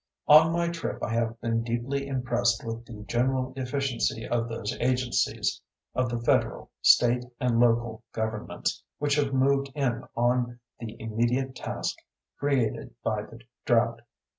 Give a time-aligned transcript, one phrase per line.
[0.27, 5.61] On my trip I have been deeply impressed with the general efficiency of those agencies
[5.93, 11.99] of the federal, state and local governments which have moved in on the immediate task
[12.39, 14.01] created by the drought.